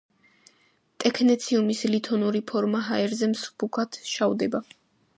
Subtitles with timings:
[1.03, 4.69] ტექნეციუმის ლითონური ფორმა ჰაერზე მსუბუქად შავდება.